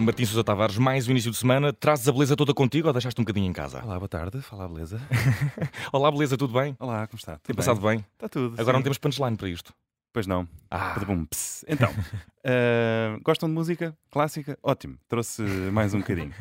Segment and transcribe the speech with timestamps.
[0.00, 1.72] Martins Sousa Tavares, mais o início de semana.
[1.72, 3.82] Trazes a beleza toda contigo ou deixaste um bocadinho em casa?
[3.84, 4.40] Olá, boa tarde.
[4.40, 5.00] Fala, beleza.
[5.92, 6.74] Olá, beleza, tudo bem?
[6.78, 7.34] Olá, como está?
[7.34, 8.04] Tudo Tem passado bem?
[8.14, 8.54] Está tudo.
[8.54, 8.72] Agora sim.
[8.72, 9.74] não temos punchline para isto.
[10.12, 10.48] Pois não.
[10.70, 10.96] Ah.
[11.68, 14.58] Então, uh, gostam de música clássica?
[14.60, 16.34] Ótimo, trouxe mais um bocadinho.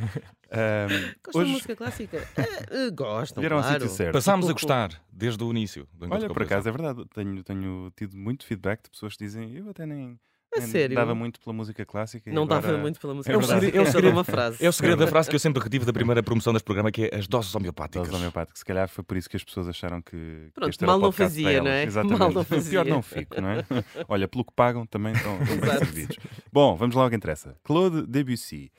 [0.48, 2.18] Uh, Gostam de música clássica?
[2.18, 3.88] Uh, uh, gostam, vieram claro.
[3.90, 4.14] certo.
[4.14, 5.88] Passámos a gostar desde o início.
[6.10, 7.06] Olha, por acaso é verdade.
[7.14, 10.20] Tenho, tenho tido muito feedback de pessoas que dizem eu até nem,
[10.56, 10.96] A nem sério?
[10.96, 12.32] dava muito pela música clássica.
[12.32, 12.62] Não agora...
[12.62, 13.60] dava muito pela música É verdade.
[13.72, 13.78] clássica.
[13.78, 14.66] É o Só segredo- uma frase.
[14.66, 17.06] É o segredo da frase que eu sempre retive da primeira promoção deste programa, que
[17.12, 18.08] é as doses homeopáticas.
[18.08, 18.58] Dose homeopática.
[18.58, 20.12] Se calhar foi por isso que as pessoas acharam que.
[20.18, 21.84] que Pronto, o mal não fazia, não é?
[21.84, 22.20] Exatamente.
[22.20, 22.84] Mal não fazia.
[22.84, 23.66] Pior não fico, não é?
[24.08, 26.18] Olha, pelo que pagam também estão, bem servidos.
[26.52, 27.56] Bom, vamos lá ao que interessa.
[27.64, 28.72] Claude Debussy,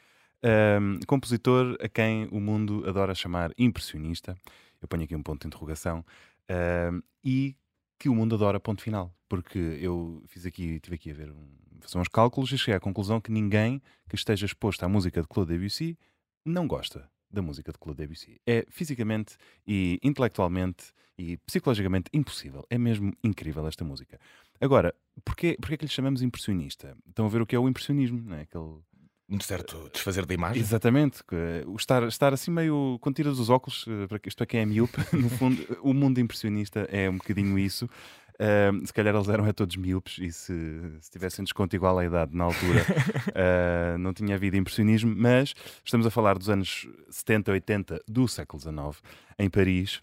[0.80, 4.37] um, compositor a quem o mundo adora chamar impressionista.
[4.82, 6.05] Eu ponho aqui um ponto de interrogação.
[6.51, 7.55] um, e
[8.00, 9.14] que o mundo adora ponto final.
[9.28, 11.32] Porque eu fiz aqui, estive aqui a ver
[11.80, 15.29] fazer uns cálculos e cheguei à conclusão que ninguém que esteja exposto à música de
[15.29, 15.98] Claude Debussy
[16.45, 18.40] não gosta da música de Claude Debussy.
[18.46, 22.66] É fisicamente e intelectualmente e psicologicamente impossível.
[22.71, 24.18] É mesmo incrível esta música.
[24.60, 26.96] Agora, porquê, porquê que lhe chamamos impressionista?
[27.06, 28.43] Estão a ver o que é o impressionismo, não é?
[28.43, 28.78] Aquele...
[29.30, 30.60] Um certo desfazer da imagem.
[30.60, 31.23] Exatamente.
[31.32, 34.60] eh, O estar, estar assim meio com tiras dos óculos, eh, para isto é quem
[34.60, 37.88] é miúpe, no fundo, o mundo impressionista é um bocadinho isso.
[38.87, 40.54] Se calhar eles eram a todos miúpes e se,
[40.98, 42.87] se tivessem desconto igual à idade na altura
[43.37, 45.52] ah, não tinha havido impressionismo, mas
[45.84, 49.02] estamos a falar dos anos 70, 80 do século XIX,
[49.38, 50.00] em Paris,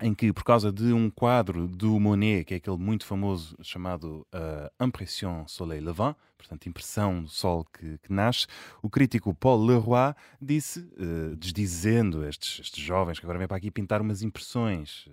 [0.00, 4.26] em que, por causa de um quadro do Monet, que é aquele muito famoso chamado
[4.34, 8.46] uh, Impression Soleil Levant, portanto, impressão do sol que, que nasce,
[8.82, 13.70] o crítico Paul Leroy disse, uh, desdizendo estes, estes jovens que agora vêm para aqui
[13.70, 15.12] pintar umas impressões, uh,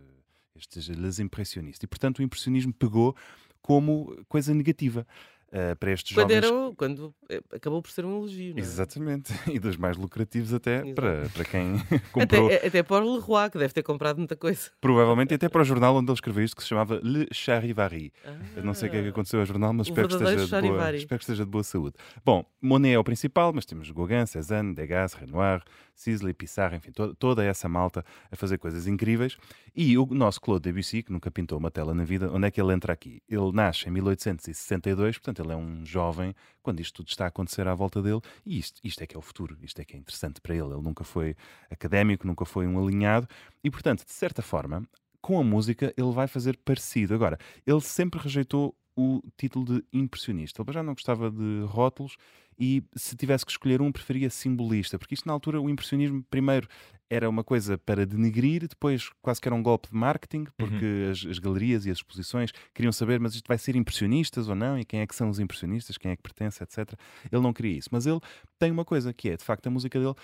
[0.56, 3.16] estes les impressionistas, e portanto o impressionismo pegou
[3.62, 5.06] como coisa negativa
[5.52, 6.52] uh, para estes Quando, jovens.
[6.52, 8.62] era, quando eh, acabou por ser um elogio, não é?
[8.62, 10.94] Exatamente, e dos mais lucrativos até Exato.
[10.94, 11.74] para, para quem
[12.12, 12.48] comprou.
[12.48, 14.72] Até, até para o Leroy, que deve ter comprado muita coisa.
[14.80, 18.14] Provavelmente até para o jornal onde ele escreveu isto, que se chamava Le Charivari.
[18.26, 20.68] Ah, não sei o que é que aconteceu ao jornal, mas espero que, esteja de
[20.68, 21.96] boa, espero que esteja de boa saúde.
[22.24, 25.64] Bom, Monet é o principal, mas temos Gauguin, Cézanne, Degas, Renoir,
[26.02, 29.38] Sisley, Pissarro, enfim, to- toda essa malta a fazer coisas incríveis.
[29.76, 32.60] E o nosso Claude Debussy, que nunca pintou uma tela na vida, onde é que
[32.62, 33.22] ele entra aqui?
[33.30, 37.68] Ele nasce em 1862, portanto ele é um jovem quando isto tudo está a acontecer
[37.68, 40.00] à volta dele, e isto, isto é que é o futuro, isto é que é
[40.00, 40.74] interessante para ele.
[40.74, 41.36] Ele nunca foi
[41.70, 43.28] académico, nunca foi um alinhado,
[43.64, 44.84] e portanto, de certa forma,
[45.22, 47.14] com a música ele vai fazer parecido.
[47.14, 50.62] Agora, ele sempre rejeitou o título de impressionista.
[50.62, 52.18] Ele já não gostava de rótulos
[52.60, 56.68] e se tivesse que escolher um, preferia simbolista, porque isto na altura o impressionismo primeiro
[57.10, 61.26] era uma coisa para denegrir, depois quase que era um golpe de marketing, porque as,
[61.26, 64.86] as galerias e as exposições queriam saber, mas isto vai ser impressionistas ou não, e
[64.86, 66.94] quem é que são os impressionistas, quem é que pertence, etc.
[67.32, 68.20] Ele não queria isso, mas ele
[68.58, 70.16] tem uma coisa que é, de facto, a música dele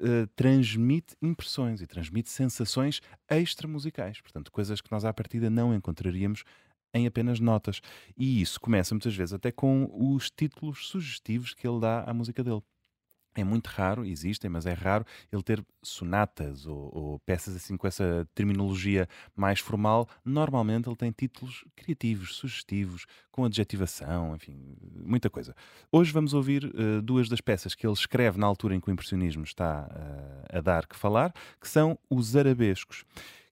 [0.00, 3.00] eh, transmite impressões e transmite sensações
[3.30, 6.44] extramusicais, portanto, coisas que nós à partida não encontraríamos
[6.94, 7.80] em apenas notas.
[8.16, 12.42] E isso começa muitas vezes até com os títulos sugestivos que ele dá à música
[12.42, 12.62] dele.
[13.36, 17.86] É muito raro, existem, mas é raro ele ter sonatas ou, ou peças assim com
[17.86, 20.08] essa terminologia mais formal.
[20.24, 24.56] Normalmente ele tem títulos criativos, sugestivos, com adjetivação, enfim,
[25.04, 25.54] muita coisa.
[25.92, 28.92] Hoje vamos ouvir eh, duas das peças que ele escreve na altura em que o
[28.92, 33.04] impressionismo está eh, a dar que falar, que são os arabescos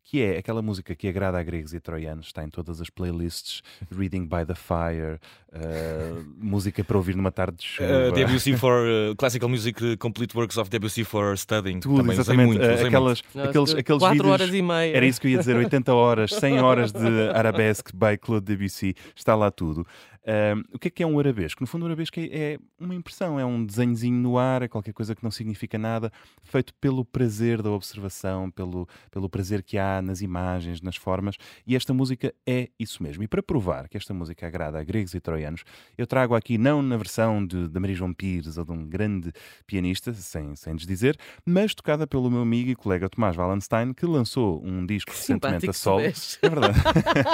[0.05, 3.63] que é aquela música que agrada a gregos e troianos, está em todas as playlists,
[3.91, 5.19] Reading by the Fire,
[5.51, 8.09] eh, música para ouvir numa tarde de chuva.
[8.11, 11.81] Uh, Debussy for uh, Classical Music uh, Complete Works of Debussy for Studying.
[11.81, 12.47] Tudo, Também usei exatamente.
[12.47, 14.33] muito, usei aquelas, Não, aqueles, aqueles quatro vídeos.
[14.33, 14.97] horas e meia.
[14.97, 18.95] Era isso que eu ia dizer, 80 horas, 100 horas de arabesque by Claude Debussy,
[19.17, 19.87] está lá tudo.
[20.73, 21.63] O que é que é um arabesco?
[21.63, 24.93] No fundo, um arabesco é, é uma impressão, é um desenhozinho no ar, é qualquer
[24.93, 26.11] coisa que não significa nada,
[26.43, 31.37] feito pelo prazer da observação, pelo, pelo prazer que há nas imagens, nas formas,
[31.67, 33.23] e esta música é isso mesmo.
[33.23, 35.65] E para provar que esta música agrada a gregos e troianos,
[35.97, 39.33] eu trago aqui, não na versão de, de Maria João Pires ou de um grande
[39.67, 44.65] pianista, sem, sem desdizer, mas tocada pelo meu amigo e colega Tomás Wallenstein, que lançou
[44.65, 46.01] um disco recentemente a solo.
[46.01, 46.79] É verdade.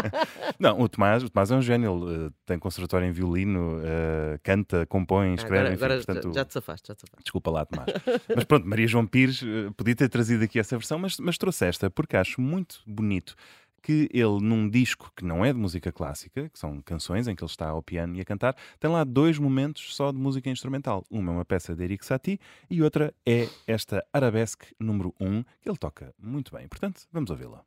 [0.58, 4.38] não, o Tomás, o Tomás é um gênio, ele eh, tem conservatório em violino, eh,
[4.42, 7.24] canta, compõe, escreve, Agora, enfim, agora portanto, já te safaste, já te safaste.
[7.24, 7.88] Desculpa lá, Tomás.
[8.34, 11.66] mas pronto, Maria João Pires eh, podia ter trazido aqui essa versão, mas, mas trouxe
[11.66, 13.34] esta porque acho muito bonito
[13.82, 17.42] que ele, num disco que não é de música clássica, que são canções em que
[17.42, 21.04] ele está ao piano e a cantar, tem lá dois momentos só de música instrumental.
[21.10, 22.38] Uma é uma peça de Eric Satie
[22.70, 26.68] e outra é esta Arabesque número 1, que ele toca muito bem.
[26.68, 27.64] Portanto, vamos ouvi-la.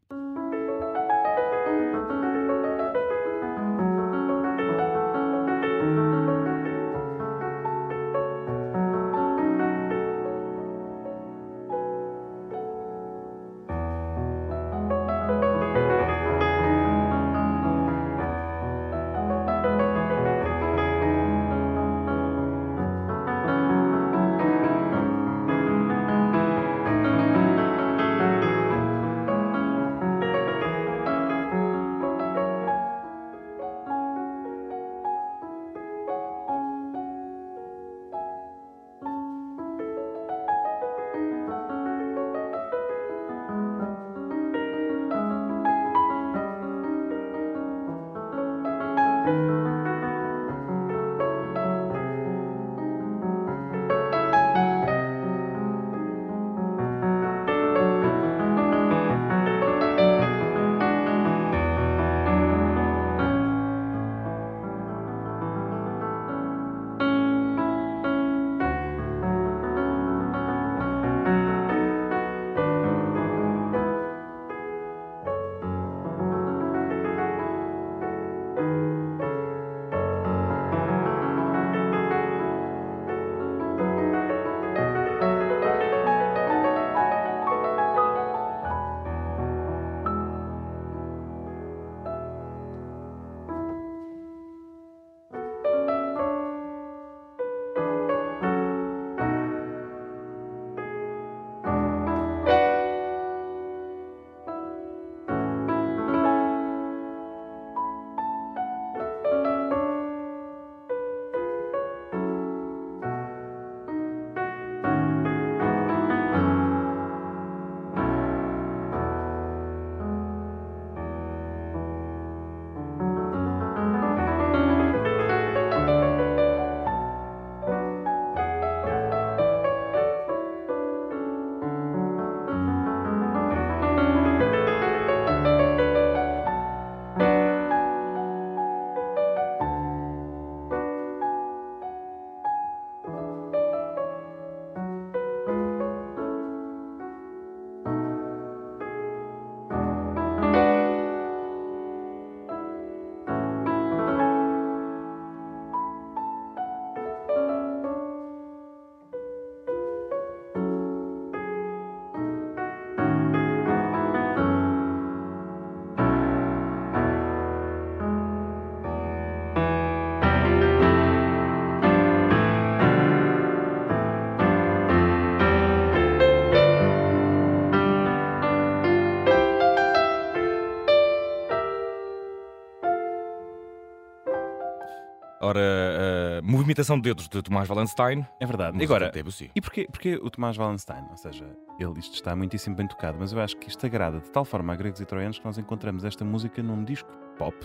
[185.54, 188.26] Ora, a movimentação de dedos de Tomás Wallenstein.
[188.40, 188.74] É verdade.
[188.74, 189.52] música Agora, de Debussy.
[189.56, 191.06] e porquê, porquê o Tomás Wallenstein?
[191.12, 191.46] Ou seja,
[191.80, 194.74] ele, isto está muitíssimo bem tocado, mas eu acho que isto agrada de tal forma
[194.74, 197.56] a gregos e troianos que nós encontramos esta música num disco pop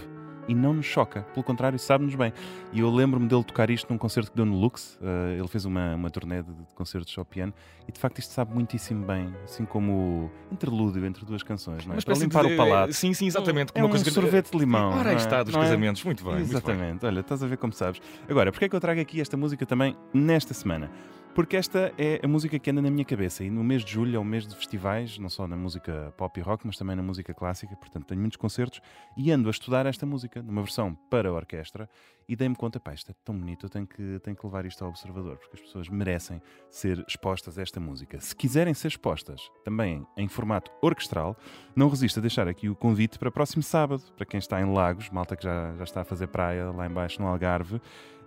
[0.48, 1.22] e não nos choca.
[1.34, 2.32] Pelo contrário, sabe-nos bem.
[2.72, 4.98] E eu lembro-me dele tocar isto num concerto que deu no Lux.
[5.02, 7.52] eh, ele fez uma, uma turnê de, de concertos ao piano
[7.86, 11.94] e de facto isto sabe muitíssimo bem, assim como o interlúdio entre duas canções, não
[11.94, 11.98] é?
[11.98, 12.92] Uma Para limpar de- o palato.
[12.94, 13.72] Sim, sim, exatamente.
[13.74, 14.90] É uma um coisa sorvete de limão.
[14.92, 15.18] Ora, aí é?
[15.18, 15.64] está, dos Não é?
[15.64, 16.02] casamentos.
[16.02, 16.56] Muito bem, muito bem.
[16.58, 18.00] Exatamente, olha, estás a ver como sabes.
[18.28, 20.90] Agora, porquê é que eu trago aqui esta música também nesta semana?
[21.34, 24.16] Porque esta é a música que anda na minha cabeça e no mês de julho
[24.16, 27.02] é o mês de festivais, não só na música pop e rock, mas também na
[27.02, 28.80] música clássica, portanto tenho muitos concertos
[29.16, 31.88] e ando a estudar esta música numa versão para a orquestra
[32.28, 34.85] e dei-me conta, pá, isto é tão bonito, eu tenho que, tenho que levar isto
[34.85, 38.21] ao observador, porque as pessoas merecem ser expostas a esta música.
[38.21, 41.37] Se quiserem ser expostas também em formato orquestral,
[41.75, 45.09] não resisto a deixar aqui o convite para próximo sábado, para quem está em Lagos,
[45.09, 47.80] malta que já, já está a fazer praia lá embaixo no Algarve,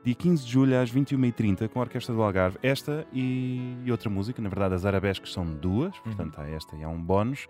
[0.03, 2.57] dia 15 de julho às 21h30 com a Orquestra do Algarve.
[2.63, 6.89] Esta e, outra música, na verdade as arabescas são duas, portanto há esta e há
[6.89, 7.47] um bónus.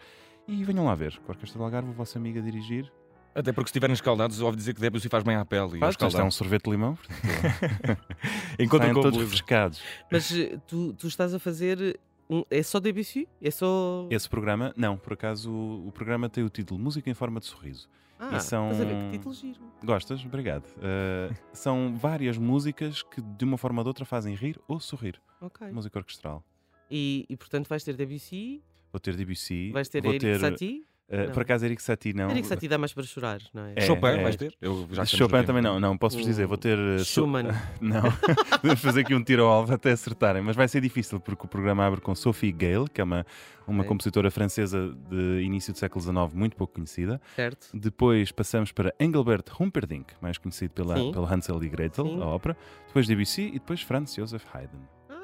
[0.48, 2.92] E venham lá ver, com a Orquestra do Algarve, a vossa amiga a dirigir.
[3.34, 5.78] Até porque se estiverem escaldados, ouvi dizer que Debussy faz bem à pele.
[5.78, 6.98] E Faz, isto é um sorvete de limão,
[8.58, 9.82] saem com todos refrescados.
[10.12, 12.00] Mas eh, tu, tu estás a fazer.
[12.30, 13.28] um- é só Debussy?
[13.42, 14.08] É só.
[14.10, 17.46] Esse programa, não, por acaso o, o programa tem o título Música em Forma de
[17.46, 17.88] Sorriso.
[18.20, 19.60] Ah, e são- estás a ver que título giro.
[19.84, 20.24] Gostas?
[20.24, 20.66] Obrigado.
[20.78, 25.20] Uh, são várias músicas que de uma forma ou de outra fazem rir ou sorrir.
[25.42, 25.68] Ok.
[25.72, 26.44] Música orquestral.
[26.90, 28.62] E, e portanto vais ter Debussy,
[28.94, 29.72] Vou ter Debussy.
[29.72, 30.86] vais ter Eric ter, Satie.
[31.12, 31.32] Uh, Não.
[31.34, 32.30] por acaso Eric Satie não.
[32.32, 33.74] Eric Satie dá mais para chorar, não é?
[33.76, 34.24] É, Chopin, é.
[34.24, 34.56] vais ter?
[34.62, 36.78] Eu já Chopin também não, não, posso-vos dizer, vou ter.
[36.78, 37.48] uh, so- Schumann.
[37.82, 38.02] Não,
[38.64, 41.48] vamos fazer aqui um tiro ao alvo até acertarem, mas vai ser difícil porque o
[41.48, 43.26] programa abre com Sophie Gale, que é uma,
[43.68, 43.88] uma Ok.
[43.90, 47.20] compositora francesa de início do século XIX, muito pouco conhecida.
[47.36, 47.68] Certo?
[47.74, 51.12] Depois passamos para Engelbert Humperdinck, mais conhecido pela, Sim.
[51.12, 52.22] pela Hansel e Gretel, Sim.
[52.22, 52.56] a ópera.
[52.88, 54.78] Depois Debussy e depois Franz Joseph Haydn.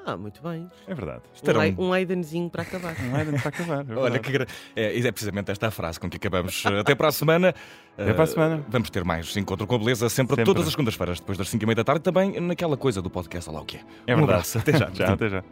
[0.10, 0.70] Ah, muito bem.
[0.88, 1.22] É verdade.
[1.46, 2.96] Era Um, Ai- Aidenzinho para acabar.
[3.04, 3.86] Um Haydn para acabar.
[3.90, 4.48] é Olha, que gra...
[4.74, 6.64] é, é precisamente esta a frase com que acabamos.
[6.80, 7.54] Até para a semana.
[7.98, 8.66] Até para a Eh, semana.
[8.70, 10.46] Vamos ter mais Encontro com a Beleza, sempre, Sempre.
[10.46, 13.50] todas as segundas-feiras, depois das 5 e meia da tarde, também naquela coisa do podcast,
[13.52, 13.80] lá o que é.
[14.08, 14.24] É um verdade.
[14.32, 14.90] abraço, até já.
[14.92, 15.44] Tchau, até já.